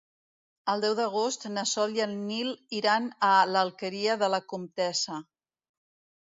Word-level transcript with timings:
El 0.71 0.79
deu 0.85 0.93
d'agost 0.99 1.43
na 1.57 1.63
Sol 1.71 1.93
i 1.99 2.03
en 2.05 2.15
Nil 2.29 2.49
iran 2.79 3.05
a 3.27 3.29
l'Alqueria 3.51 4.17
de 4.23 4.31
la 4.37 4.41
Comtessa. 4.55 5.21